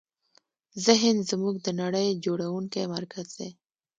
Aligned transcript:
ذهن 0.85 1.17
زموږ 1.29 1.55
د 1.61 1.67
نړۍ 1.81 2.07
جوړوونکی 2.25 2.83
مرکز 2.95 3.27
دی. 3.37 3.49